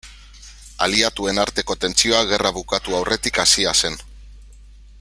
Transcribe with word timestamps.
Aliatuen 0.85 1.41
arteko 1.43 1.75
tentsioa 1.83 2.23
gerra 2.31 2.53
bukatu 2.57 2.97
aurretik 3.01 3.39
hasia 3.45 3.75
zen. 3.83 4.01